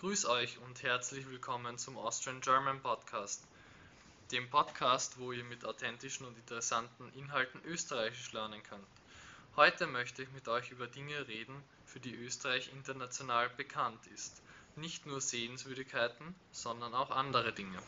Grüß 0.00 0.24
euch 0.24 0.56
und 0.64 0.82
herzlich 0.82 1.28
willkommen 1.28 1.76
zum 1.76 1.98
Austrian 1.98 2.40
German 2.40 2.80
Podcast, 2.80 3.44
dem 4.32 4.48
Podcast, 4.48 5.18
wo 5.18 5.30
ihr 5.30 5.44
mit 5.44 5.66
authentischen 5.66 6.24
und 6.24 6.38
interessanten 6.38 7.12
Inhalten 7.18 7.60
Österreichisch 7.66 8.32
lernen 8.32 8.62
könnt. 8.62 8.86
Heute 9.56 9.86
möchte 9.86 10.22
ich 10.22 10.30
mit 10.30 10.48
euch 10.48 10.70
über 10.70 10.86
Dinge 10.86 11.28
reden, 11.28 11.54
für 11.84 12.00
die 12.00 12.14
Österreich 12.14 12.72
international 12.72 13.50
bekannt 13.50 14.06
ist. 14.06 14.40
Nicht 14.74 15.04
nur 15.04 15.20
Sehenswürdigkeiten, 15.20 16.34
sondern 16.50 16.94
auch 16.94 17.10
andere 17.10 17.52
Dinge. 17.52 17.78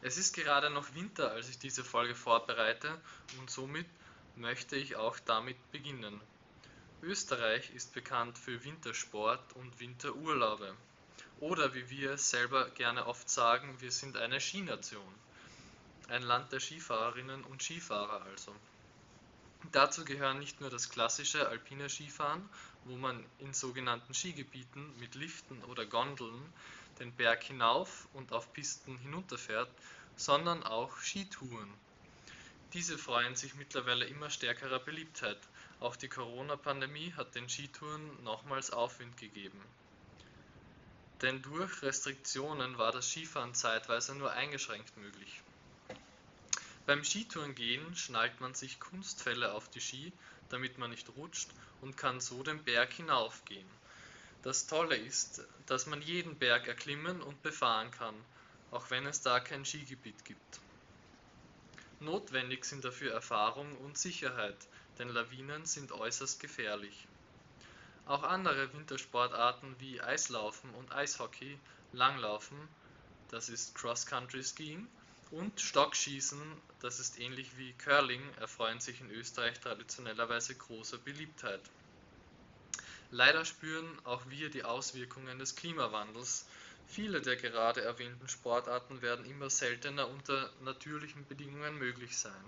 Es 0.00 0.16
ist 0.16 0.34
gerade 0.34 0.70
noch 0.70 0.94
Winter, 0.94 1.32
als 1.32 1.50
ich 1.50 1.58
diese 1.58 1.84
Folge 1.84 2.14
vorbereite 2.14 2.98
und 3.38 3.50
somit 3.50 3.86
möchte 4.36 4.76
ich 4.76 4.96
auch 4.96 5.18
damit 5.18 5.70
beginnen. 5.70 6.18
Österreich 7.02 7.70
ist 7.70 7.94
bekannt 7.94 8.36
für 8.38 8.64
Wintersport 8.64 9.52
und 9.54 9.78
Winterurlaube. 9.78 10.74
Oder 11.38 11.72
wie 11.72 11.88
wir 11.90 12.18
selber 12.18 12.70
gerne 12.70 13.06
oft 13.06 13.30
sagen, 13.30 13.80
wir 13.80 13.92
sind 13.92 14.16
eine 14.16 14.40
Skination. 14.40 15.14
Ein 16.08 16.22
Land 16.22 16.50
der 16.50 16.58
Skifahrerinnen 16.58 17.44
und 17.44 17.62
Skifahrer 17.62 18.22
also. 18.22 18.52
Dazu 19.70 20.04
gehören 20.04 20.40
nicht 20.40 20.60
nur 20.60 20.70
das 20.70 20.88
klassische 20.90 21.48
alpine 21.48 21.88
Skifahren, 21.88 22.48
wo 22.84 22.96
man 22.96 23.24
in 23.38 23.54
sogenannten 23.54 24.12
Skigebieten 24.12 24.98
mit 24.98 25.14
Liften 25.14 25.62
oder 25.64 25.86
Gondeln 25.86 26.52
den 26.98 27.12
Berg 27.12 27.44
hinauf 27.44 28.08
und 28.12 28.32
auf 28.32 28.52
Pisten 28.52 28.98
hinunterfährt, 28.98 29.70
sondern 30.16 30.64
auch 30.64 30.96
Skitouren. 30.98 31.72
Diese 32.72 32.98
freuen 32.98 33.36
sich 33.36 33.54
mittlerweile 33.54 34.04
immer 34.06 34.30
stärkerer 34.30 34.80
Beliebtheit 34.80 35.38
auch 35.80 35.96
die 35.96 36.08
Corona-Pandemie 36.08 37.12
hat 37.16 37.34
den 37.34 37.48
Skitouren 37.48 38.22
nochmals 38.24 38.70
Aufwind 38.70 39.16
gegeben. 39.16 39.60
Denn 41.22 41.42
durch 41.42 41.82
Restriktionen 41.82 42.78
war 42.78 42.92
das 42.92 43.10
Skifahren 43.10 43.54
zeitweise 43.54 44.14
nur 44.14 44.32
eingeschränkt 44.32 44.96
möglich. 44.96 45.40
Beim 46.86 47.04
Skitourengehen 47.04 47.94
schnallt 47.96 48.40
man 48.40 48.54
sich 48.54 48.80
Kunstfälle 48.80 49.52
auf 49.52 49.68
die 49.68 49.80
Ski, 49.80 50.12
damit 50.48 50.78
man 50.78 50.90
nicht 50.90 51.08
rutscht 51.16 51.50
und 51.80 51.96
kann 51.96 52.20
so 52.20 52.42
den 52.42 52.64
Berg 52.64 52.92
hinaufgehen. 52.92 53.68
Das 54.42 54.66
Tolle 54.66 54.96
ist, 54.96 55.42
dass 55.66 55.86
man 55.86 56.00
jeden 56.00 56.38
Berg 56.38 56.66
erklimmen 56.66 57.20
und 57.20 57.42
befahren 57.42 57.90
kann, 57.90 58.14
auch 58.70 58.90
wenn 58.90 59.06
es 59.06 59.20
da 59.20 59.40
kein 59.40 59.64
Skigebiet 59.64 60.24
gibt. 60.24 60.60
Notwendig 62.00 62.64
sind 62.64 62.84
dafür 62.84 63.12
Erfahrung 63.12 63.76
und 63.78 63.98
Sicherheit, 63.98 64.56
denn 64.98 65.08
Lawinen 65.08 65.64
sind 65.66 65.92
äußerst 65.92 66.40
gefährlich. 66.40 67.06
Auch 68.06 68.22
andere 68.22 68.72
Wintersportarten 68.72 69.78
wie 69.80 70.00
Eislaufen 70.00 70.70
und 70.74 70.92
Eishockey, 70.92 71.58
Langlaufen, 71.92 72.56
das 73.30 73.48
ist 73.48 73.74
Cross-Country 73.74 74.42
Skiing, 74.42 74.88
und 75.30 75.60
Stockschießen, 75.60 76.40
das 76.80 77.00
ist 77.00 77.18
ähnlich 77.18 77.58
wie 77.58 77.74
Curling, 77.74 78.22
erfreuen 78.40 78.80
sich 78.80 79.00
in 79.00 79.10
Österreich 79.10 79.60
traditionellerweise 79.60 80.54
großer 80.54 80.96
Beliebtheit. 80.98 81.60
Leider 83.10 83.44
spüren 83.44 83.98
auch 84.04 84.22
wir 84.28 84.50
die 84.50 84.64
Auswirkungen 84.64 85.38
des 85.38 85.54
Klimawandels. 85.56 86.46
Viele 86.86 87.20
der 87.20 87.36
gerade 87.36 87.82
erwähnten 87.82 88.28
Sportarten 88.28 89.02
werden 89.02 89.26
immer 89.26 89.50
seltener 89.50 90.08
unter 90.08 90.50
natürlichen 90.62 91.26
Bedingungen 91.26 91.78
möglich 91.78 92.16
sein. 92.18 92.44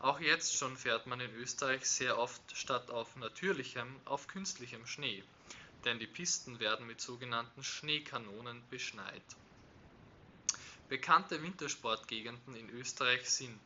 Auch 0.00 0.20
jetzt 0.20 0.56
schon 0.56 0.76
fährt 0.76 1.08
man 1.08 1.20
in 1.20 1.34
Österreich 1.34 1.84
sehr 1.84 2.18
oft 2.18 2.40
statt 2.56 2.90
auf 2.90 3.16
natürlichem 3.16 4.00
auf 4.04 4.28
künstlichem 4.28 4.86
Schnee, 4.86 5.24
denn 5.84 5.98
die 5.98 6.06
Pisten 6.06 6.60
werden 6.60 6.86
mit 6.86 7.00
sogenannten 7.00 7.64
Schneekanonen 7.64 8.62
beschneit. 8.70 9.24
Bekannte 10.88 11.42
Wintersportgegenden 11.42 12.54
in 12.54 12.70
Österreich 12.70 13.28
sind 13.28 13.60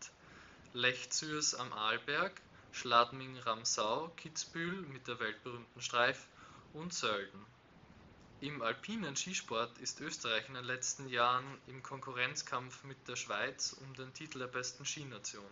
Lech 0.73 1.11
Zürs 1.11 1.55
am 1.55 1.71
Arlberg, 1.75 2.41
Schladming-Ramsau, 2.73 4.09
Kitzbühel 4.17 4.83
mit 4.83 5.07
der 5.07 5.21
weltberühmten 5.21 5.83
Streif 5.83 6.27
und 6.73 6.95
Sölden. 6.95 7.45
Im 8.41 8.63
alpinen 8.63 9.15
Skisport 9.15 9.77
ist 9.79 10.01
Österreich 10.01 10.49
in 10.49 10.55
den 10.55 10.65
letzten 10.65 11.09
Jahren 11.09 11.59
im 11.67 11.83
Konkurrenzkampf 11.83 12.83
mit 12.85 13.07
der 13.07 13.17
Schweiz 13.17 13.75
um 13.75 13.95
den 13.95 14.15
Titel 14.15 14.39
der 14.39 14.47
besten 14.47 14.87
Skination. 14.87 15.45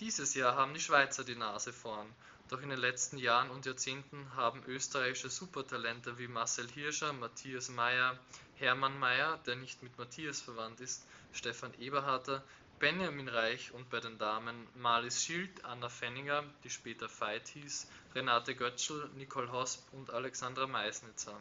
Dieses 0.00 0.34
Jahr 0.34 0.56
haben 0.56 0.74
die 0.74 0.80
Schweizer 0.80 1.22
die 1.22 1.36
Nase 1.36 1.72
vorn, 1.72 2.12
doch 2.48 2.60
in 2.60 2.68
den 2.68 2.80
letzten 2.80 3.16
Jahren 3.16 3.50
und 3.50 3.64
Jahrzehnten 3.64 4.34
haben 4.34 4.64
österreichische 4.66 5.30
Supertalente 5.30 6.18
wie 6.18 6.26
Marcel 6.26 6.68
Hirscher, 6.68 7.12
Matthias 7.12 7.68
Meyer, 7.68 8.18
Hermann 8.56 8.98
Meyer, 8.98 9.38
der 9.46 9.54
nicht 9.54 9.84
mit 9.84 9.96
Matthias 9.96 10.40
verwandt 10.40 10.80
ist, 10.80 11.06
Stefan 11.32 11.72
Eberharter, 11.78 12.42
Benjamin 12.80 13.28
Reich 13.28 13.70
und 13.70 13.88
bei 13.88 14.00
den 14.00 14.18
Damen 14.18 14.66
Marlies 14.74 15.24
Schild, 15.24 15.64
Anna 15.64 15.88
Fenninger, 15.88 16.42
die 16.64 16.70
später 16.70 17.08
Veit 17.08 17.46
hieß, 17.46 17.88
Renate 18.16 18.56
Götzschel, 18.56 19.08
Nicole 19.14 19.52
Hosp 19.52 19.80
und 19.92 20.10
Alexandra 20.10 20.66
Meisnitzer. 20.66 21.40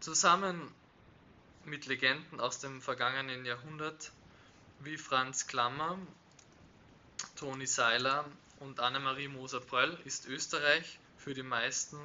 Zusammen 0.00 0.74
mit 1.64 1.86
Legenden 1.86 2.40
aus 2.40 2.58
dem 2.58 2.82
vergangenen 2.82 3.46
Jahrhundert 3.46 4.10
wie 4.80 4.96
Franz 4.96 5.46
Klammer, 5.46 5.96
Toni 7.40 7.66
Seiler 7.66 8.26
und 8.58 8.80
Annemarie 8.80 9.28
Moser-Pröll 9.28 9.98
ist 10.04 10.26
Österreich 10.26 10.98
für 11.16 11.32
die 11.32 11.42
meisten 11.42 11.98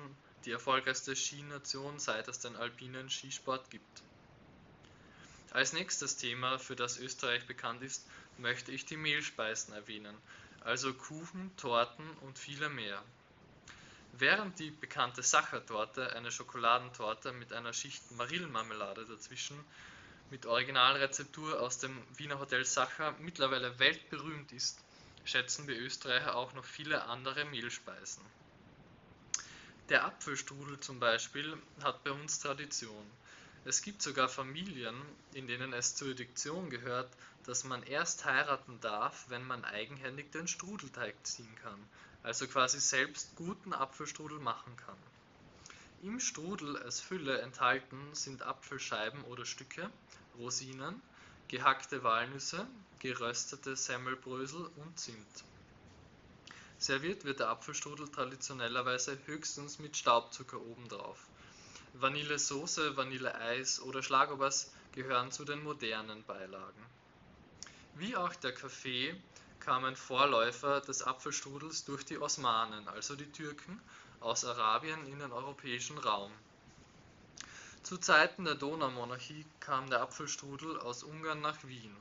die 0.45 0.51
erfolgreichste 0.51 1.13
Skination, 1.13 1.99
seit 1.99 2.29
es 2.29 2.39
den 2.39 2.55
alpinen 2.55 3.09
Skisport 3.09 3.69
gibt. 3.69 4.01
Als 5.51 5.73
nächstes 5.73 6.15
Thema, 6.15 6.57
für 6.57 6.77
das 6.77 6.97
Österreich 6.97 7.45
bekannt 7.47 7.83
ist, 7.83 8.07
möchte 8.37 8.71
ich 8.71 8.85
die 8.85 8.95
Mehlspeisen 8.95 9.73
erwähnen, 9.73 10.15
also 10.61 10.93
Kuchen, 10.93 11.51
Torten 11.57 12.09
und 12.21 12.39
viele 12.39 12.69
mehr. 12.69 13.03
Während 14.13 14.57
die 14.59 14.71
bekannte 14.71 15.21
Sachertorte, 15.21 16.15
eine 16.15 16.31
Schokoladentorte 16.31 17.33
mit 17.33 17.51
einer 17.51 17.73
Schicht 17.73 18.09
Marillenmarmelade 18.11 19.05
dazwischen, 19.05 19.59
mit 20.29 20.45
Originalrezeptur 20.45 21.59
aus 21.59 21.77
dem 21.77 22.01
Wiener 22.15 22.39
Hotel 22.39 22.63
Sacher 22.63 23.13
mittlerweile 23.19 23.77
weltberühmt 23.79 24.53
ist, 24.53 24.79
schätzen 25.25 25.67
wir 25.67 25.77
Österreicher 25.77 26.35
auch 26.35 26.53
noch 26.53 26.65
viele 26.65 27.03
andere 27.03 27.45
Mehlspeisen. 27.45 28.23
Der 29.89 30.05
Apfelstrudel 30.05 30.79
zum 30.79 30.99
Beispiel 30.99 31.57
hat 31.83 32.03
bei 32.03 32.11
uns 32.11 32.39
Tradition. 32.39 33.05
Es 33.65 33.81
gibt 33.81 34.01
sogar 34.01 34.29
Familien, 34.29 34.95
in 35.33 35.47
denen 35.47 35.73
es 35.73 35.95
zur 35.95 36.13
Diktion 36.13 36.69
gehört, 36.69 37.11
dass 37.45 37.63
man 37.63 37.83
erst 37.83 38.25
heiraten 38.25 38.79
darf, 38.81 39.25
wenn 39.29 39.45
man 39.45 39.65
eigenhändig 39.65 40.31
den 40.31 40.47
Strudelteig 40.47 41.15
ziehen 41.23 41.55
kann, 41.61 41.79
also 42.23 42.47
quasi 42.47 42.79
selbst 42.79 43.35
guten 43.35 43.73
Apfelstrudel 43.73 44.39
machen 44.39 44.75
kann. 44.77 44.97
Im 46.01 46.19
Strudel 46.19 46.77
als 46.77 46.99
Fülle 46.99 47.41
enthalten 47.41 48.13
sind 48.13 48.43
Apfelscheiben 48.43 49.23
oder 49.23 49.45
Stücke, 49.45 49.89
Rosinen, 50.37 51.01
gehackte 51.47 52.03
Walnüsse, 52.03 52.67
geröstete 52.99 53.75
Semmelbrösel 53.75 54.69
und 54.77 54.99
Zimt. 54.99 55.43
Serviert 56.77 57.23
wird 57.23 57.39
der 57.39 57.49
Apfelstrudel 57.49 58.09
traditionellerweise 58.09 59.17
höchstens 59.25 59.79
mit 59.79 59.95
Staubzucker 59.95 60.59
obendrauf. 60.59 61.27
Vanillesoße, 61.93 62.97
Vanilleeis 62.97 63.79
oder 63.79 64.03
Schlagobers 64.03 64.71
gehören 64.91 65.31
zu 65.31 65.45
den 65.45 65.63
modernen 65.63 66.23
Beilagen. 66.25 66.85
Wie 67.95 68.15
auch 68.15 68.35
der 68.35 68.53
Kaffee 68.53 69.15
kamen 69.59 69.95
Vorläufer 69.95 70.81
des 70.81 71.01
Apfelstrudels 71.01 71.85
durch 71.85 72.03
die 72.03 72.19
Osmanen, 72.19 72.87
also 72.89 73.15
die 73.15 73.31
Türken, 73.31 73.81
aus 74.19 74.43
Arabien 74.43 75.07
in 75.07 75.19
den 75.19 75.31
europäischen 75.31 75.97
Raum. 75.97 76.31
Zu 77.85 77.99
Zeiten 77.99 78.45
der 78.45 78.55
Donaumonarchie 78.55 79.45
kam 79.59 79.87
der 79.91 80.01
Apfelstrudel 80.01 80.79
aus 80.79 81.03
Ungarn 81.03 81.41
nach 81.41 81.63
Wien. 81.65 81.95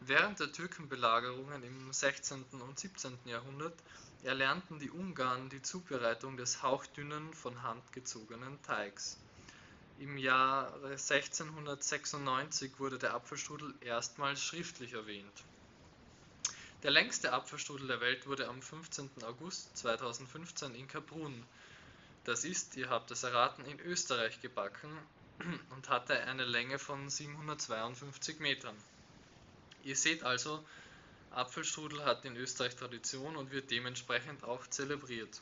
Während 0.00 0.40
der 0.40 0.50
Türkenbelagerungen 0.50 1.62
im 1.62 1.92
16. 1.92 2.44
und 2.50 2.76
17. 2.76 3.16
Jahrhundert 3.24 3.78
erlernten 4.24 4.80
die 4.80 4.90
Ungarn 4.90 5.48
die 5.48 5.62
Zubereitung 5.62 6.36
des 6.36 6.60
hauchdünnen, 6.60 7.32
von 7.34 7.62
Hand 7.62 7.92
gezogenen 7.92 8.60
Teigs. 8.64 9.16
Im 10.00 10.18
Jahre 10.18 10.88
1696 10.88 12.80
wurde 12.80 12.98
der 12.98 13.14
Apfelstrudel 13.14 13.74
erstmals 13.82 14.42
schriftlich 14.42 14.94
erwähnt. 14.94 15.44
Der 16.82 16.90
längste 16.90 17.32
Apfelstrudel 17.32 17.86
der 17.86 18.00
Welt 18.00 18.26
wurde 18.26 18.48
am 18.48 18.60
15. 18.60 19.08
August 19.22 19.76
2015 19.76 20.74
in 20.74 20.88
Kaprun 20.88 21.44
das 22.26 22.44
ist, 22.44 22.76
ihr 22.76 22.90
habt 22.90 23.10
es 23.12 23.22
erraten, 23.22 23.64
in 23.64 23.78
Österreich 23.78 24.40
gebacken 24.40 24.90
und 25.70 25.88
hatte 25.88 26.18
eine 26.24 26.44
Länge 26.44 26.78
von 26.78 27.08
752 27.08 28.40
Metern. 28.40 28.76
Ihr 29.84 29.94
seht 29.94 30.24
also, 30.24 30.64
Apfelstrudel 31.30 32.04
hat 32.04 32.24
in 32.24 32.36
Österreich 32.36 32.74
Tradition 32.74 33.36
und 33.36 33.52
wird 33.52 33.70
dementsprechend 33.70 34.42
auch 34.42 34.66
zelebriert. 34.66 35.40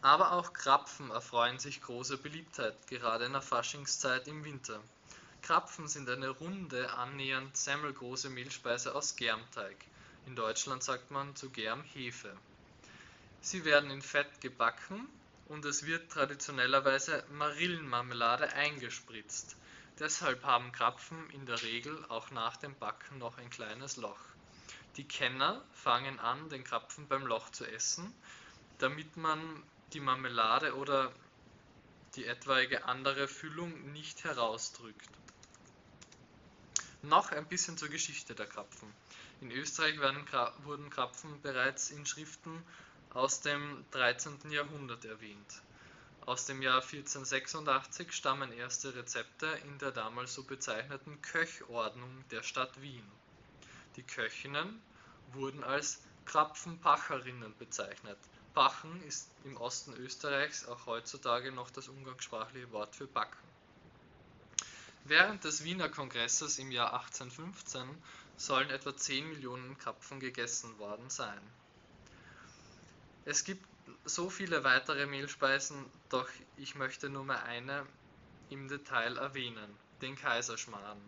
Aber 0.00 0.32
auch 0.32 0.52
Krapfen 0.52 1.10
erfreuen 1.10 1.58
sich 1.58 1.80
großer 1.80 2.16
Beliebtheit, 2.16 2.86
gerade 2.86 3.24
in 3.24 3.32
der 3.32 3.42
Faschingszeit 3.42 4.28
im 4.28 4.44
Winter. 4.44 4.80
Krapfen 5.42 5.88
sind 5.88 6.08
eine 6.08 6.28
runde, 6.28 6.92
annähernd 6.92 7.56
semmelgroße 7.56 8.30
Mehlspeise 8.30 8.94
aus 8.94 9.16
Germteig. 9.16 9.76
In 10.26 10.36
Deutschland 10.36 10.84
sagt 10.84 11.10
man 11.10 11.34
zu 11.34 11.50
Germ 11.50 11.82
Hefe. 11.82 12.36
Sie 13.44 13.64
werden 13.64 13.90
in 13.90 14.02
Fett 14.02 14.40
gebacken 14.40 15.08
und 15.48 15.64
es 15.64 15.84
wird 15.84 16.12
traditionellerweise 16.12 17.24
Marillenmarmelade 17.32 18.52
eingespritzt. 18.52 19.56
Deshalb 19.98 20.44
haben 20.44 20.70
Krapfen 20.70 21.28
in 21.30 21.44
der 21.44 21.60
Regel 21.62 22.04
auch 22.08 22.30
nach 22.30 22.56
dem 22.56 22.78
Backen 22.78 23.18
noch 23.18 23.38
ein 23.38 23.50
kleines 23.50 23.96
Loch. 23.96 24.20
Die 24.96 25.08
Kenner 25.08 25.60
fangen 25.72 26.20
an, 26.20 26.50
den 26.50 26.62
Krapfen 26.62 27.08
beim 27.08 27.26
Loch 27.26 27.50
zu 27.50 27.66
essen, 27.66 28.14
damit 28.78 29.16
man 29.16 29.40
die 29.92 30.00
Marmelade 30.00 30.76
oder 30.76 31.12
die 32.14 32.26
etwaige 32.26 32.84
andere 32.84 33.26
Füllung 33.26 33.92
nicht 33.92 34.22
herausdrückt. 34.22 35.08
Noch 37.02 37.32
ein 37.32 37.48
bisschen 37.48 37.76
zur 37.76 37.88
Geschichte 37.88 38.36
der 38.36 38.46
Krapfen. 38.46 38.94
In 39.40 39.50
Österreich 39.50 39.98
wurden 39.98 40.90
Krapfen 40.90 41.42
bereits 41.42 41.90
in 41.90 42.06
Schriften 42.06 42.62
aus 43.14 43.42
dem 43.42 43.84
13. 43.90 44.50
Jahrhundert 44.50 45.04
erwähnt. 45.04 45.62
Aus 46.24 46.46
dem 46.46 46.62
Jahr 46.62 46.82
1486 46.82 48.12
stammen 48.12 48.52
erste 48.52 48.94
Rezepte 48.94 49.46
in 49.64 49.78
der 49.78 49.90
damals 49.90 50.32
so 50.34 50.44
bezeichneten 50.44 51.20
Köchordnung 51.20 52.24
der 52.30 52.42
Stadt 52.42 52.80
Wien. 52.80 53.06
Die 53.96 54.02
Köchinnen 54.02 54.80
wurden 55.32 55.62
als 55.62 56.00
Krapfenpacherinnen 56.24 57.54
bezeichnet. 57.58 58.18
Pachen 58.54 59.02
ist 59.02 59.28
im 59.44 59.56
Osten 59.56 59.94
Österreichs 59.94 60.66
auch 60.66 60.86
heutzutage 60.86 61.52
noch 61.52 61.70
das 61.70 61.88
umgangssprachliche 61.88 62.70
Wort 62.72 62.94
für 62.94 63.06
Backen. 63.06 63.36
Während 65.04 65.44
des 65.44 65.64
Wiener 65.64 65.88
Kongresses 65.88 66.58
im 66.58 66.70
Jahr 66.70 66.94
1815 66.94 67.82
sollen 68.36 68.70
etwa 68.70 68.96
10 68.96 69.28
Millionen 69.28 69.76
Krapfen 69.76 70.20
gegessen 70.20 70.78
worden 70.78 71.10
sein. 71.10 71.40
Es 73.24 73.44
gibt 73.44 73.64
so 74.04 74.30
viele 74.30 74.64
weitere 74.64 75.06
Mehlspeisen, 75.06 75.84
doch 76.08 76.28
ich 76.56 76.74
möchte 76.74 77.08
nur 77.08 77.24
mal 77.24 77.40
eine 77.42 77.86
im 78.50 78.68
Detail 78.68 79.16
erwähnen, 79.16 79.76
den 80.00 80.16
Kaiserschmarrn. 80.16 81.00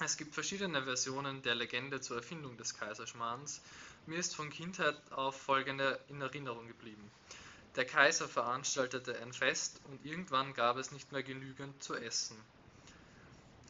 Es 0.00 0.16
gibt 0.16 0.34
verschiedene 0.34 0.82
Versionen 0.84 1.42
der 1.42 1.54
Legende 1.54 2.00
zur 2.00 2.16
Erfindung 2.16 2.56
des 2.56 2.74
Kaiserschmarrns. 2.74 3.60
Mir 4.06 4.18
ist 4.18 4.34
von 4.34 4.48
Kindheit 4.48 4.96
auf 5.12 5.40
folgende 5.40 6.00
in 6.08 6.20
Erinnerung 6.22 6.66
geblieben. 6.66 7.10
Der 7.76 7.84
Kaiser 7.84 8.26
veranstaltete 8.26 9.16
ein 9.18 9.32
Fest 9.32 9.80
und 9.84 10.04
irgendwann 10.04 10.54
gab 10.54 10.78
es 10.78 10.92
nicht 10.92 11.12
mehr 11.12 11.22
genügend 11.22 11.82
zu 11.82 11.94
essen. 11.94 12.36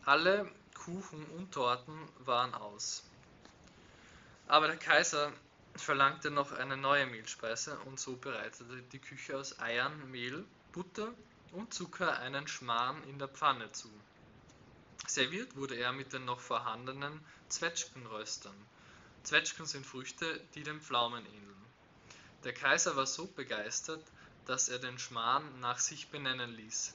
Alle 0.05 0.51
Kuchen 0.75 1.25
und 1.37 1.53
Torten 1.53 2.09
waren 2.21 2.55
aus. 2.55 3.03
Aber 4.47 4.69
der 4.69 4.77
Kaiser 4.77 5.33
verlangte 5.77 6.31
noch 6.31 6.53
eine 6.53 6.77
neue 6.77 7.07
Mehlspeise 7.07 7.79
und 7.81 7.99
so 7.99 8.17
bereitete 8.17 8.83
die 8.93 8.99
Küche 8.99 9.39
aus 9.39 9.59
Eiern, 9.59 10.11
Mehl, 10.11 10.45
Butter 10.73 11.13
und 11.53 11.73
Zucker 11.73 12.19
einen 12.19 12.47
Schmarrn 12.49 13.03
in 13.05 13.19
der 13.19 13.29
Pfanne 13.29 13.71
zu. 13.73 13.91
Serviert 15.07 15.57
wurde 15.57 15.77
er 15.77 15.93
mit 15.93 16.13
den 16.13 16.25
noch 16.25 16.41
vorhandenen 16.41 17.21
Zwetschgenröstern. 17.49 18.57
Zwetschgen 19.23 19.67
sind 19.67 19.87
Früchte, 19.87 20.41
die 20.55 20.63
den 20.63 20.81
Pflaumen 20.81 21.25
ähneln. 21.27 21.67
Der 22.45 22.55
Kaiser 22.55 22.97
war 22.97 23.07
so 23.07 23.27
begeistert, 23.27 24.03
dass 24.47 24.69
er 24.69 24.79
den 24.79 24.99
Schmarrn 24.99 25.61
nach 25.61 25.79
sich 25.79 26.09
benennen 26.09 26.51
ließ 26.51 26.95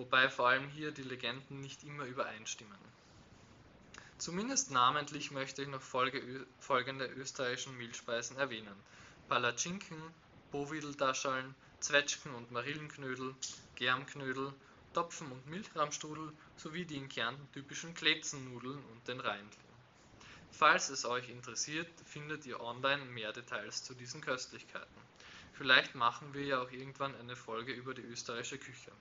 wobei 0.00 0.30
vor 0.30 0.48
allem 0.48 0.68
hier 0.68 0.92
die 0.92 1.02
Legenden 1.02 1.60
nicht 1.60 1.84
immer 1.84 2.04
übereinstimmen. 2.04 2.78
Zumindest 4.20 4.70
namentlich 4.70 5.30
möchte 5.30 5.62
ich 5.62 5.68
noch 5.68 5.80
folgende 5.80 7.06
österreichischen 7.06 7.78
Mehlspeisen 7.78 8.36
erwähnen: 8.36 8.76
Palatschinken, 9.30 9.96
Bowideldaschaln, 10.50 11.54
Zwetschgen 11.80 12.34
und 12.34 12.50
Marillenknödel, 12.50 13.34
Germknödel, 13.76 14.52
Topfen 14.92 15.32
und 15.32 15.46
Milchrahmstrudel 15.46 16.34
sowie 16.58 16.84
die 16.84 16.98
in 16.98 17.08
Kärnten 17.08 17.50
typischen 17.52 17.94
Kletzennudeln 17.94 18.84
und 18.92 19.08
den 19.08 19.20
Reindl. 19.20 19.56
Falls 20.50 20.90
es 20.90 21.06
euch 21.06 21.30
interessiert, 21.30 21.88
findet 22.04 22.44
ihr 22.44 22.60
online 22.60 23.06
mehr 23.06 23.32
Details 23.32 23.84
zu 23.84 23.94
diesen 23.94 24.20
Köstlichkeiten. 24.20 25.00
Vielleicht 25.54 25.94
machen 25.94 26.34
wir 26.34 26.44
ja 26.44 26.60
auch 26.60 26.70
irgendwann 26.70 27.14
eine 27.14 27.36
Folge 27.36 27.72
über 27.72 27.94
die 27.94 28.02
österreichische 28.02 28.58
Küche. 28.58 28.92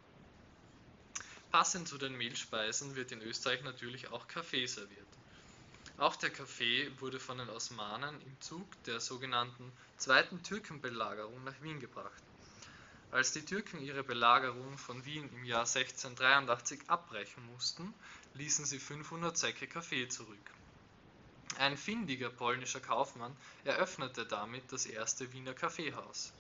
Passend 1.51 1.88
zu 1.88 1.98
den 1.98 2.16
Mehlspeisen 2.16 2.96
wird 2.96 3.12
in 3.12 3.22
Österreich 3.22 3.63
natürlich 3.63 4.12
auch 4.12 4.28
Kaffee 4.28 4.68
serviert. 4.68 5.07
Auch 5.98 6.16
der 6.16 6.30
Kaffee 6.30 6.92
wurde 7.00 7.19
von 7.19 7.40
den 7.40 7.50
Osmanen 7.50 8.22
im 8.22 8.40
Zug 8.40 8.68
der 8.84 9.00
sogenannten 9.00 9.74
Zweiten 9.98 10.44
Türkenbelagerung 10.44 11.44
nach 11.44 11.60
Wien 11.62 11.80
gebracht. 11.80 12.24
Als 13.12 13.31
die 13.31 13.44
Türken 13.44 13.81
ihre 13.81 14.04
Belagerung 14.04 14.78
von 14.78 15.04
Wien 15.06 15.28
im 15.34 15.44
Jahr 15.44 15.66
1683 15.66 16.81
abbrechen 16.88 17.44
mussten, 17.48 17.96
ließen 18.36 18.66
sie 18.66 18.80
500 18.80 19.36
Säcke 19.36 19.66
Kaffee 19.66 20.07
zurück. 20.07 20.51
Ein 21.57 21.78
findiger 21.78 22.30
polnischer 22.30 22.80
Kaufmann 22.80 23.36
eröffnete 23.63 24.28
damit 24.28 24.72
das 24.72 24.86
erste 24.86 25.34
Wiener 25.34 25.56
Kaffeehaus. 25.56 26.31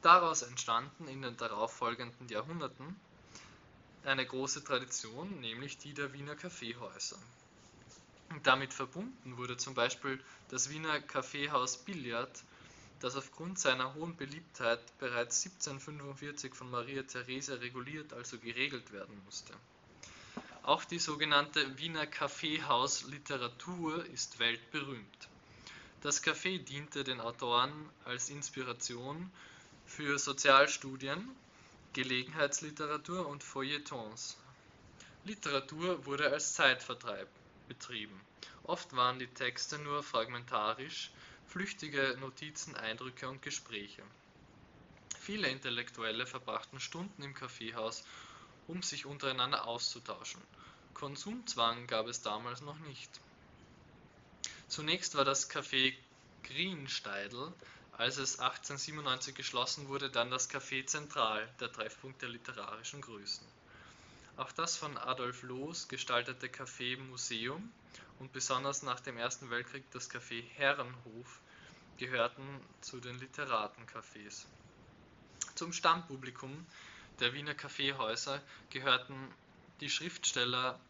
Daraus 0.00 0.42
entstanden 0.42 1.08
in 1.08 1.22
den 1.22 1.36
darauffolgenden 1.36 2.28
Jahrhunderten 2.28 2.94
eine 4.04 4.26
große 4.26 4.64
Tradition, 4.64 5.40
nämlich 5.40 5.78
die 5.78 5.94
der 5.94 6.12
Wiener 6.12 6.36
Kaffeehäuser. 6.36 7.18
Damit 8.42 8.74
verbunden 8.74 9.36
wurde 9.36 9.56
zum 9.56 9.74
Beispiel 9.74 10.22
das 10.48 10.70
Wiener 10.70 11.00
Kaffeehaus 11.00 11.78
Billard, 11.78 12.42
das 13.00 13.16
aufgrund 13.16 13.58
seiner 13.58 13.94
hohen 13.94 14.16
Beliebtheit 14.16 14.80
bereits 14.98 15.44
1745 15.44 16.54
von 16.54 16.70
Maria 16.70 17.02
Theresia 17.02 17.56
reguliert, 17.56 18.12
also 18.12 18.38
geregelt 18.38 18.92
werden 18.92 19.20
musste. 19.24 19.52
Auch 20.62 20.84
die 20.84 20.98
sogenannte 20.98 21.78
Wiener 21.78 22.06
Kaffeehaus-Literatur 22.06 24.06
ist 24.06 24.38
weltberühmt. 24.38 25.28
Das 26.00 26.24
Café 26.24 26.58
diente 26.58 27.04
den 27.04 27.20
Autoren 27.20 27.72
als 28.04 28.30
Inspiration 28.30 29.30
für 29.86 30.18
Sozialstudien 30.18 31.28
Gelegenheitsliteratur 31.94 33.28
und 33.28 33.44
Feuilletons. 33.44 34.36
Literatur 35.24 36.04
wurde 36.06 36.28
als 36.28 36.54
Zeitvertreib 36.54 37.28
betrieben. 37.68 38.20
Oft 38.64 38.96
waren 38.96 39.20
die 39.20 39.28
Texte 39.28 39.78
nur 39.78 40.02
fragmentarisch, 40.02 41.12
flüchtige 41.46 42.16
Notizen, 42.18 42.74
Eindrücke 42.74 43.28
und 43.28 43.42
Gespräche. 43.42 44.02
Viele 45.20 45.48
Intellektuelle 45.48 46.26
verbrachten 46.26 46.80
Stunden 46.80 47.22
im 47.22 47.32
Kaffeehaus, 47.32 48.02
um 48.66 48.82
sich 48.82 49.06
untereinander 49.06 49.64
auszutauschen. 49.64 50.42
Konsumzwang 50.94 51.86
gab 51.86 52.08
es 52.08 52.22
damals 52.22 52.60
noch 52.60 52.78
nicht. 52.80 53.20
Zunächst 54.66 55.14
war 55.14 55.24
das 55.24 55.48
Café 55.48 55.94
Griensteidl 56.42 57.52
als 57.96 58.16
es 58.18 58.38
1897 58.38 59.34
geschlossen 59.34 59.88
wurde, 59.88 60.10
dann 60.10 60.30
das 60.30 60.50
Café 60.50 60.84
Zentral, 60.86 61.48
der 61.60 61.72
Treffpunkt 61.72 62.22
der 62.22 62.28
literarischen 62.28 63.00
Größen. 63.00 63.46
Auch 64.36 64.50
das 64.52 64.76
von 64.76 64.98
Adolf 64.98 65.42
Loos 65.42 65.86
gestaltete 65.86 66.48
Café 66.48 66.98
Museum 66.98 67.72
und 68.18 68.32
besonders 68.32 68.82
nach 68.82 69.00
dem 69.00 69.16
Ersten 69.16 69.48
Weltkrieg 69.50 69.84
das 69.92 70.10
Café 70.10 70.42
Herrenhof 70.56 71.40
gehörten 71.98 72.60
zu 72.80 72.98
den 72.98 73.18
Literatencafés. 73.20 74.46
Zum 75.54 75.72
Stammpublikum 75.72 76.66
der 77.20 77.32
Wiener 77.32 77.54
Kaffeehäuser 77.54 78.42
gehörten 78.70 79.32
die 79.80 79.88
Schriftsteller 79.88 80.80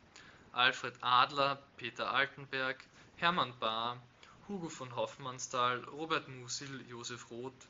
Alfred 0.52 0.94
Adler, 1.02 1.62
Peter 1.76 2.10
Altenberg, 2.10 2.82
Hermann 3.16 3.58
Bahr, 3.58 4.00
Hugo 4.46 4.68
von 4.68 4.94
Hofmannsthal, 4.94 5.84
Robert 5.84 6.28
Musil, 6.28 6.84
Josef 6.86 7.30
Roth, 7.30 7.66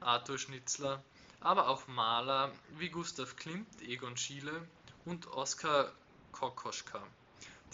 Arthur 0.00 0.38
Schnitzler, 0.38 1.00
aber 1.38 1.68
auch 1.68 1.86
Maler 1.86 2.50
wie 2.78 2.88
Gustav 2.88 3.36
Klimt, 3.36 3.80
Egon 3.80 4.16
Schiele 4.16 4.66
und 5.04 5.28
Oskar 5.28 5.92
Kokoschka, 6.32 7.00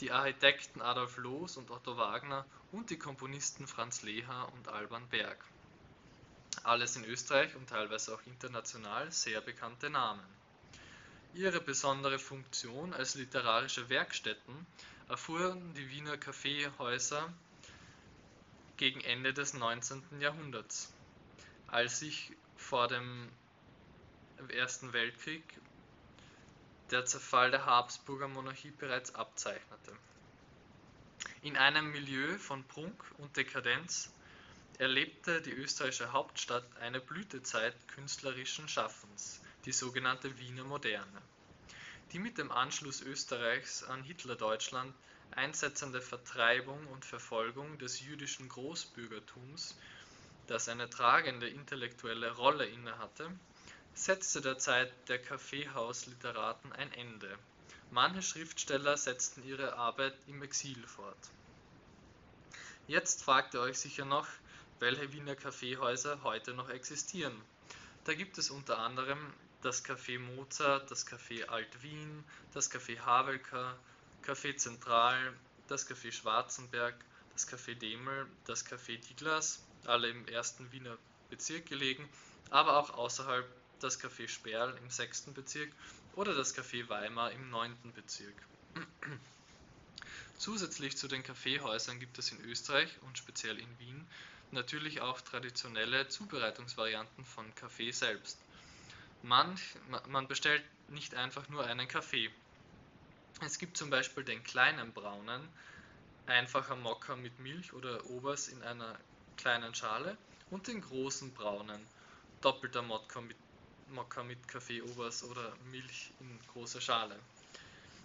die 0.01 0.13
Architekten 0.13 0.83
Adolf 0.83 1.17
Loos 1.17 1.57
und 1.57 1.71
Otto 1.71 1.97
Wagner 1.97 2.45
und 2.73 2.91
die 2.91 2.99
Komponisten 2.99 3.67
Franz 3.67 4.03
Leher 4.03 4.49
und 4.53 4.69
Alban 4.69 5.09
Berg. 5.09 5.43
Alles 6.63 6.97
in 6.97 7.07
Österreich 7.07 7.57
und 7.57 7.71
teilweise 7.71 8.15
auch 8.15 8.21
international 8.27 9.11
sehr 9.13 9.41
bekannte 9.41 9.89
Namen. 9.89 10.27
Ihre 11.33 11.61
besondere 11.61 12.19
Funktion 12.19 12.93
als 12.93 13.15
literarische 13.15 13.89
Werkstätten 13.89 14.67
erfuhren 15.09 15.73
die 15.73 15.89
Wiener 15.89 16.19
Kaffeehäuser 16.19 17.33
gegen 18.81 19.03
Ende 19.03 19.35
des 19.35 19.53
19. 19.53 20.03
Jahrhunderts, 20.21 20.91
als 21.67 21.99
sich 21.99 22.33
vor 22.57 22.89
dem 22.89 23.29
Ersten 24.49 24.95
Weltkrieg 24.95 25.45
der 26.91 27.05
Zerfall 27.05 27.51
der 27.51 27.67
Habsburger 27.67 28.27
Monarchie 28.27 28.71
bereits 28.71 29.15
abzeichnete. 29.15 29.93
In 31.43 31.59
einem 31.59 31.93
Milieu 31.93 32.39
von 32.39 32.65
Prunk 32.65 33.05
und 33.19 33.37
Dekadenz 33.37 34.11
erlebte 34.79 35.43
die 35.43 35.53
österreichische 35.53 36.13
Hauptstadt 36.13 36.65
eine 36.79 37.01
Blütezeit 37.01 37.77
künstlerischen 37.89 38.67
Schaffens, 38.67 39.43
die 39.67 39.73
sogenannte 39.73 40.39
Wiener 40.39 40.65
Moderne. 40.65 41.21
Die 42.13 42.19
mit 42.19 42.39
dem 42.39 42.51
Anschluss 42.51 43.03
Österreichs 43.03 43.85
an 43.85 44.03
Hitlerdeutschland 44.03 44.95
einsetzende 45.33 46.01
Vertreibung 46.01 46.87
und 46.89 47.05
Verfolgung 47.05 47.79
des 47.79 48.01
jüdischen 48.01 48.49
Großbürgertums, 48.49 49.77
das 50.47 50.69
eine 50.69 50.91
tragende 50.91 51.49
intellektuelle 51.49 52.33
Rolle 52.37 52.67
innehatte, 52.67 53.31
setzte 53.95 54.41
der 54.41 54.59
Zeit 54.59 54.93
der 55.09 55.21
Kaffeehausliteraten 55.21 56.73
ein 56.73 56.93
Ende. 56.93 57.39
Manche 57.91 58.23
Schriftsteller 58.23 58.97
setzten 58.97 59.43
ihre 59.43 59.75
Arbeit 59.75 60.15
im 60.27 60.43
Exil 60.43 60.87
fort. 60.87 61.31
Jetzt 62.87 63.23
fragt 63.23 63.55
ihr 63.55 63.61
euch 63.61 63.79
sicher 63.79 64.05
noch, 64.05 64.27
welche 64.79 65.13
Wiener 65.13 65.37
Kaffeehäuser 65.37 66.23
heute 66.23 66.55
noch 66.55 66.71
existieren. 66.71 67.41
Da 68.05 68.15
gibt 68.15 68.39
es 68.39 68.51
unter 68.51 68.79
anderem 68.79 69.19
das 69.63 69.85
Café 69.85 70.19
Mozart, 70.19 70.91
das 70.91 71.07
Café 71.07 71.45
Alt-Wien, 71.47 72.25
das 72.55 72.71
Café 72.71 72.99
Havelka, 72.99 73.77
Café 74.23 74.57
Zentral, 74.57 75.35
das 75.69 75.89
Café 75.89 76.13
Schwarzenberg, 76.13 76.95
das 77.33 77.49
Café 77.49 77.75
Demel, 77.75 78.27
das 78.45 78.67
Café 78.67 78.99
Diglas, 78.99 79.65
alle 79.87 80.09
im 80.09 80.27
ersten 80.29 80.71
Wiener 80.73 80.97
Bezirk 81.31 81.67
gelegen, 81.67 82.09
aber 82.51 82.77
auch 82.77 82.91
außerhalb 82.91 83.47
das 83.81 84.01
Café 84.01 84.29
Sperl 84.29 84.77
im 84.77 84.91
sechsten 84.91 85.33
Bezirk 85.33 85.71
oder 86.15 86.35
das 86.35 86.55
Café 86.57 86.89
Weimar 86.89 87.33
im 87.33 87.51
neunten 87.51 87.93
Bezirk. 87.93 88.35
Zusätzlich 90.39 90.97
zu 90.97 91.09
den 91.09 91.23
Kaffeehäusern 91.23 92.01
gibt 92.01 92.19
es 92.19 92.33
in 92.33 92.41
Österreich 92.45 92.91
und 93.03 93.19
speziell 93.19 93.59
in 93.59 93.79
Wien 93.79 94.07
natürlich 94.53 95.01
auch 95.01 95.21
traditionelle 95.21 96.09
Zubereitungsvarianten 96.09 97.25
von 97.25 97.55
Kaffee 97.55 97.93
selbst. 97.93 98.39
Manch, 99.23 99.77
man 100.09 100.29
bestellt 100.29 100.65
nicht 100.89 101.15
einfach 101.15 101.49
nur 101.49 101.65
einen 101.65 101.89
Kaffee. 101.89 102.31
Es 103.41 103.59
gibt 103.59 103.77
zum 103.77 103.91
Beispiel 103.91 104.25
den 104.25 104.43
kleinen 104.45 104.93
braunen, 104.93 105.49
einfacher 106.27 106.77
Mokka 106.77 107.17
mit 107.17 107.39
Milch 107.39 107.73
oder 107.73 108.05
Obers 108.11 108.49
in 108.49 108.63
einer 108.63 108.99
kleinen 109.37 109.75
Schale 109.75 110.17
und 110.51 110.67
den 110.67 110.81
großen 110.81 111.33
braunen, 111.33 111.87
doppelter 112.41 112.83
Mokka 112.83 113.21
mit, 113.21 113.37
Mokka 113.89 114.23
mit 114.23 114.47
Kaffee 114.49 114.83
Obers 114.83 115.25
oder 115.25 115.57
Milch 115.71 116.13
in 116.21 116.39
großer 116.49 116.81
Schale. 116.81 117.19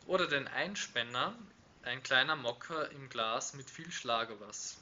Oder 0.08 0.27
den 0.27 0.48
Einspänner, 0.48 1.36
ein 1.84 2.01
kleiner 2.03 2.36
Mokka 2.36 2.84
im 2.84 3.10
Glas 3.10 3.53
mit 3.53 3.70
viel 3.70 3.91
Schlagerwas. 3.91 4.77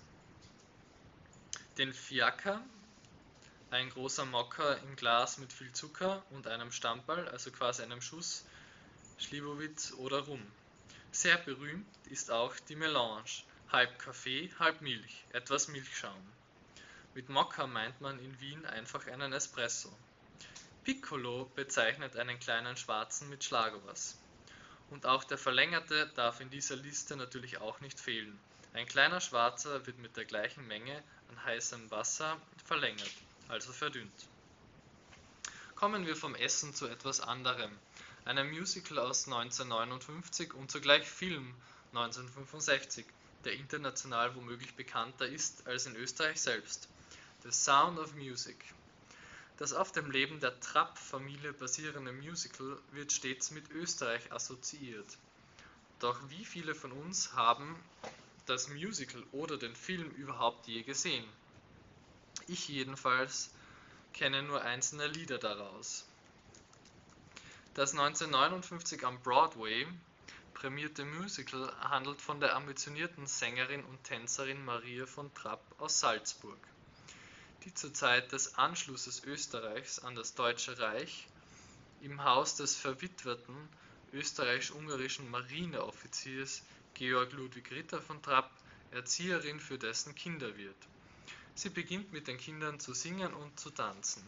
Den 1.77 1.93
Fiaker, 1.93 2.62
ein 3.71 3.89
großer 3.89 4.25
Mokka 4.25 4.73
im 4.73 4.95
Glas 4.95 5.39
mit 5.39 5.51
viel 5.51 5.71
Zucker 5.73 6.23
und 6.29 6.45
einem 6.45 6.71
Stamperl, 6.71 7.27
also 7.29 7.51
quasi 7.51 7.81
einem 7.81 8.01
Schuss 8.01 8.45
Schlibowitz 9.17 9.93
oder 9.93 10.20
Rum. 10.20 10.41
Sehr 11.12 11.38
berühmt 11.38 11.88
ist 12.10 12.32
auch 12.32 12.55
die 12.67 12.75
Melange, 12.75 13.43
halb 13.72 14.00
Kaffee, 14.00 14.51
halb 14.60 14.82
Milch, 14.82 15.25
etwas 15.32 15.67
Milchschaum. 15.67 16.22
Mit 17.13 17.29
Mokka 17.29 17.67
meint 17.67 18.01
man 18.01 18.20
in 18.20 18.39
Wien 18.39 18.65
einfach 18.65 19.08
einen 19.08 19.34
Espresso. 19.34 19.91
Piccolo 20.84 21.51
bezeichnet 21.55 22.17
einen 22.17 22.39
kleinen 22.39 22.75
Schwarzen 22.75 23.29
mit 23.29 23.43
Schlagobers. 23.43 24.17
Und 24.89 25.05
auch 25.05 25.24
der 25.24 25.38
Verlängerte 25.38 26.12
darf 26.15 26.41
in 26.41 26.50
dieser 26.50 26.75
Liste 26.75 27.15
natürlich 27.15 27.60
auch 27.60 27.79
nicht 27.82 28.00
fehlen. 28.00 28.39
Ein 28.74 28.88
kleiner 28.88 29.22
Schwarzer 29.22 29.86
wird 29.86 30.00
mit 30.00 30.17
der 30.17 30.25
gleichen 30.25 30.67
Menge 30.67 31.03
an 31.29 31.46
heißem 31.46 31.89
Wasser 31.91 32.41
verlängert 32.65 33.12
also 33.50 33.72
verdünnt. 33.72 34.27
Kommen 35.75 36.05
wir 36.05 36.15
vom 36.15 36.36
Essen 36.36 36.74
zu 36.74 36.88
etwas 36.88 37.20
anderem, 37.20 37.72
einem 38.25 38.51
Musical 38.51 39.00
aus 39.00 39.25
1959 39.25 40.53
und 40.53 40.72
zugleich 40.72 41.08
Film 41.08 41.53
1965, 41.94 43.06
der 43.44 43.53
international 43.53 44.36
womöglich 44.36 44.75
bekannter 44.75 45.27
ist 45.27 45.68
als 45.68 45.86
in 45.86 45.96
Österreich 45.96 46.39
selbst. 46.42 46.88
The 47.44 47.51
Sound 47.51 48.00
of 48.00 48.13
Music. 48.15 48.58
Das 49.58 49.74
auf 49.74 49.92
dem 49.92 50.10
Leben 50.10 50.39
der 50.39 50.60
Trapp-Familie 50.60 51.53
basierende 51.53 52.13
Musical 52.13 52.80
wird 52.92 53.12
stets 53.12 53.51
mit 53.51 53.70
Österreich 53.72 54.32
assoziiert. 54.32 55.18
Doch 56.00 56.18
wie 56.30 56.46
viele 56.46 56.74
von 56.74 56.92
uns 56.92 57.34
haben 57.34 57.75
das 58.46 58.70
Musical 58.70 59.24
oder 59.32 59.58
den 59.58 59.75
Film 59.75 60.10
überhaupt 60.12 60.68
je 60.68 60.84
gesehen? 60.84 61.25
Ich 62.48 62.68
jedenfalls 62.68 63.51
kenne 64.13 64.44
nur 64.44 64.62
einzelne 64.62 65.08
Lieder 65.08 65.38
daraus. 65.38 66.06
Das 67.75 67.94
1959 67.94 69.03
am 69.03 69.20
Broadway 69.22 69.88
prämierte 70.53 71.06
Musical 71.06 71.74
handelt 71.80 72.22
von 72.22 72.39
der 72.39 72.56
ambitionierten 72.56 73.25
Sängerin 73.25 73.84
und 73.86 74.03
Tänzerin 74.03 74.63
Maria 74.63 75.08
von 75.08 75.34
Trapp 75.34 75.63
aus 75.80 76.00
Salzburg, 76.00 76.60
die 77.63 77.74
zur 77.74 77.92
Zeit 77.92 78.32
des 78.32 78.60
Anschlusses 78.60 79.24
Österreichs 79.24 79.98
an 79.98 80.13
das 80.13 80.36
Deutsche 80.36 80.77
Reich 80.77 81.27
im 82.00 82.24
Haus 82.24 82.58
des 82.58 82.75
verwitwerten 82.75 83.70
österreichisch-ungarischen 84.12 85.32
Marineoffiziers 85.32 86.62
Georg 86.94 87.34
Ludwig 87.34 87.72
Ritter 87.72 88.03
von 88.03 88.22
Trapp 88.22 88.51
Erzieherin 88.92 89.60
für 89.60 89.80
dessen 89.80 90.13
Kinder 90.13 90.56
wird 90.58 90.88
Sie 91.56 91.70
beginnt 91.70 92.13
mit 92.13 92.27
den 92.27 92.38
Kindern 92.38 92.80
zu 92.80 92.94
singen 92.94 93.34
und 93.34 93.60
zu 93.60 93.72
tanzen. 93.72 94.27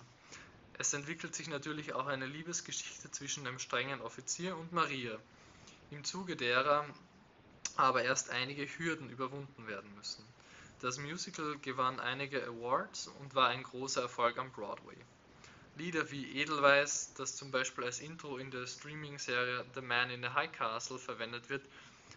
Es 0.78 0.94
entwickelt 0.94 1.34
sich 1.34 1.48
natürlich 1.48 1.94
auch 1.94 2.08
eine 2.08 2.26
Liebesgeschichte 2.26 3.10
zwischen 3.10 3.46
dem 3.46 3.60
strengen 3.60 4.02
Offizier 4.02 4.58
und 4.58 4.74
Maria, 4.74 5.18
im 5.90 6.04
Zuge 6.04 6.36
derer 6.36 6.86
aber 7.78 8.04
erst 8.04 8.30
einige 8.30 8.66
Hürden 8.66 9.10
überwunden 9.10 9.68
werden 9.68 9.94
müssen. 9.96 10.26
Das 10.82 10.98
Musical 10.98 11.58
gewann 11.60 12.00
einige 12.00 12.46
Awards 12.46 13.08
und 13.20 13.36
war 13.36 13.50
ein 13.50 13.64
großer 13.64 14.02
Erfolg 14.02 14.38
am 14.38 14.52
Broadway. 14.52 14.98
Lieder 15.78 16.10
wie 16.12 16.40
Edelweiß, 16.40 17.14
das 17.16 17.36
zum 17.36 17.52
Beispiel 17.52 17.84
als 17.84 18.00
Intro 18.00 18.38
in 18.38 18.52
der 18.52 18.66
Streaming-Serie 18.66 19.66
The 19.76 19.82
Man 19.82 20.10
in 20.10 20.22
the 20.22 20.30
High 20.30 20.52
Castle 20.52 21.00
verwendet 21.00 21.50
wird, 21.50 21.66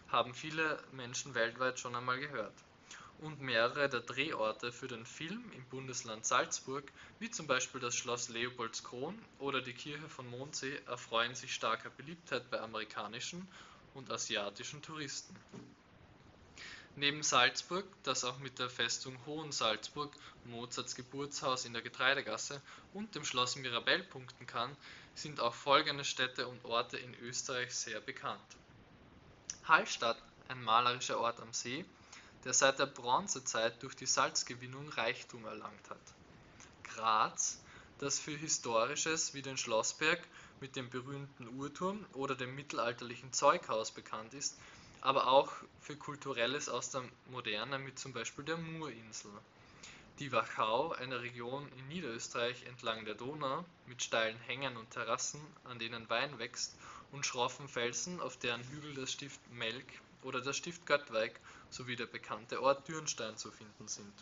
haben 0.09 0.33
viele 0.33 0.81
Menschen 0.91 1.33
weltweit 1.33 1.79
schon 1.79 1.95
einmal 1.95 2.19
gehört 2.19 2.53
und 3.21 3.41
mehrere 3.41 3.89
der 3.89 4.01
Drehorte 4.01 4.71
für 4.71 4.87
den 4.87 5.05
Film 5.05 5.51
im 5.55 5.63
Bundesland 5.65 6.25
Salzburg, 6.25 6.91
wie 7.19 7.29
zum 7.29 7.47
Beispiel 7.47 7.81
das 7.81 7.95
Schloss 7.95 8.29
Leopoldskron 8.29 9.17
oder 9.39 9.61
die 9.61 9.73
Kirche 9.73 10.07
von 10.07 10.29
Mondsee, 10.29 10.79
erfreuen 10.85 11.35
sich 11.35 11.53
starker 11.53 11.89
Beliebtheit 11.89 12.49
bei 12.49 12.59
amerikanischen 12.59 13.47
und 13.93 14.09
asiatischen 14.11 14.81
Touristen. 14.81 15.35
Neben 16.95 17.23
Salzburg, 17.23 17.85
das 18.03 18.23
auch 18.23 18.39
mit 18.39 18.59
der 18.59 18.69
Festung 18.69 19.17
Hohensalzburg, 19.25 20.13
Mozarts 20.45 20.95
Geburtshaus 20.95 21.65
in 21.65 21.73
der 21.73 21.81
Getreidegasse 21.81 22.61
und 22.93 23.15
dem 23.15 23.23
Schloss 23.23 23.55
Mirabell 23.55 24.03
punkten 24.03 24.47
kann, 24.47 24.75
sind 25.15 25.39
auch 25.39 25.53
folgende 25.53 26.03
Städte 26.03 26.47
und 26.47 26.65
Orte 26.65 26.97
in 26.97 27.13
Österreich 27.21 27.73
sehr 27.73 28.01
bekannt: 28.01 28.41
Hallstatt, 29.63 30.21
ein 30.47 30.63
malerischer 30.63 31.19
Ort 31.19 31.39
am 31.39 31.53
See 31.53 31.85
der 32.45 32.53
seit 32.53 32.79
der 32.79 32.85
Bronzezeit 32.85 33.81
durch 33.83 33.95
die 33.95 34.05
Salzgewinnung 34.05 34.89
Reichtum 34.89 35.45
erlangt 35.45 35.89
hat. 35.89 35.97
Graz, 36.83 37.61
das 37.99 38.19
für 38.19 38.35
Historisches 38.35 39.33
wie 39.33 39.41
den 39.41 39.57
Schlossberg 39.57 40.19
mit 40.61 40.75
dem 40.75 40.89
berühmten 40.89 41.47
Uhrturm 41.49 42.05
oder 42.13 42.35
dem 42.35 42.55
mittelalterlichen 42.55 43.33
Zeughaus 43.33 43.91
bekannt 43.91 44.33
ist, 44.33 44.57
aber 45.01 45.27
auch 45.27 45.51
für 45.81 45.95
Kulturelles 45.95 46.69
aus 46.69 46.91
der 46.91 47.03
Moderne 47.29 47.79
mit 47.79 47.99
zum 47.99 48.13
Beispiel 48.13 48.45
der 48.45 48.57
Murinsel. 48.57 49.31
Die 50.19 50.31
Wachau, 50.33 50.91
eine 50.91 51.21
Region 51.21 51.69
in 51.77 51.87
Niederösterreich 51.87 52.63
entlang 52.63 53.05
der 53.05 53.15
Donau 53.15 53.63
mit 53.85 54.03
steilen 54.03 54.37
Hängen 54.39 54.75
und 54.75 54.91
Terrassen, 54.91 55.39
an 55.63 55.79
denen 55.79 56.09
Wein 56.09 56.39
wächst, 56.39 56.75
und 57.11 57.25
schroffen 57.25 57.69
Felsen, 57.69 58.19
auf 58.19 58.37
deren 58.37 58.63
Hügel 58.63 58.93
das 58.95 59.13
Stift 59.13 59.39
Melk 59.51 59.85
oder 60.23 60.41
das 60.41 60.57
Stift 60.57 60.85
Göttweig 60.85 61.39
sowie 61.69 61.95
der 61.95 62.05
bekannte 62.05 62.61
Ort 62.61 62.87
Dürnstein 62.87 63.37
zu 63.37 63.51
finden 63.51 63.87
sind. 63.87 64.13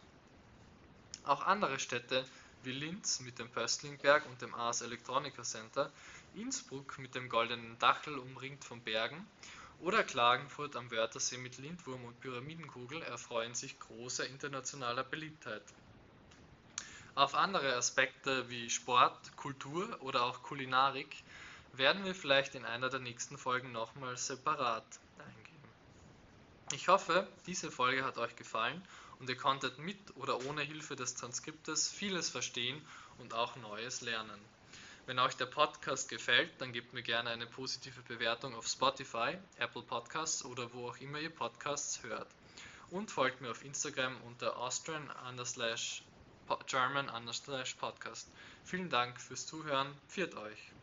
Auch 1.23 1.45
andere 1.45 1.79
Städte 1.79 2.25
wie 2.63 2.71
Linz 2.71 3.19
mit 3.19 3.39
dem 3.39 3.49
Pöstlingberg 3.49 4.25
und 4.25 4.41
dem 4.41 4.53
Ars 4.55 4.81
Electronica 4.81 5.43
Center, 5.43 5.91
Innsbruck 6.35 6.99
mit 6.99 7.15
dem 7.15 7.29
Goldenen 7.29 7.77
Dachel 7.79 8.17
umringt 8.17 8.63
von 8.63 8.81
Bergen 8.81 9.25
oder 9.79 10.03
Klagenfurt 10.03 10.75
am 10.75 10.89
Wörthersee 10.91 11.37
mit 11.37 11.57
Lindwurm 11.57 12.03
und 12.05 12.19
Pyramidenkugel 12.19 13.01
erfreuen 13.03 13.53
sich 13.53 13.79
großer 13.79 14.25
internationaler 14.27 15.03
Beliebtheit. 15.03 15.63
Auf 17.15 17.35
andere 17.35 17.75
Aspekte 17.75 18.49
wie 18.49 18.69
Sport, 18.69 19.35
Kultur 19.37 19.97
oder 20.01 20.23
auch 20.23 20.43
Kulinarik 20.43 21.15
werden 21.73 22.05
wir 22.05 22.15
vielleicht 22.15 22.55
in 22.55 22.65
einer 22.65 22.89
der 22.89 22.99
nächsten 22.99 23.37
Folgen 23.37 23.71
nochmal 23.71 24.17
separat 24.17 24.85
eingehen. 25.19 25.36
Ich 26.73 26.89
hoffe, 26.89 27.27
diese 27.45 27.71
Folge 27.71 28.03
hat 28.03 28.17
euch 28.17 28.35
gefallen 28.35 28.81
und 29.19 29.29
ihr 29.29 29.37
konntet 29.37 29.77
mit 29.79 29.97
oder 30.17 30.45
ohne 30.45 30.61
Hilfe 30.61 30.97
des 30.97 31.15
Transkriptes 31.15 31.89
vieles 31.89 32.29
verstehen 32.29 32.81
und 33.19 33.33
auch 33.33 33.55
Neues 33.55 34.01
lernen. 34.01 34.39
Wenn 35.05 35.19
euch 35.19 35.37
der 35.37 35.45
Podcast 35.45 36.09
gefällt, 36.09 36.51
dann 36.59 36.73
gebt 36.73 36.91
mir 36.91 37.03
gerne 37.03 37.29
eine 37.29 37.47
positive 37.47 38.01
Bewertung 38.01 38.53
auf 38.53 38.67
Spotify, 38.67 39.37
Apple 39.57 39.83
Podcasts 39.83 40.43
oder 40.43 40.73
wo 40.73 40.89
auch 40.89 40.97
immer 40.97 41.19
ihr 41.19 41.33
Podcasts 41.33 42.03
hört. 42.03 42.27
Und 42.91 43.11
folgt 43.11 43.39
mir 43.39 43.51
auf 43.51 43.63
Instagram 43.63 44.19
unter 44.23 44.57
Austrian 44.57 45.09
German 46.65 47.09
Podcast. 47.79 48.29
Vielen 48.65 48.89
Dank 48.89 49.21
fürs 49.21 49.45
Zuhören. 49.45 49.93
Viert 50.09 50.35
euch! 50.35 50.76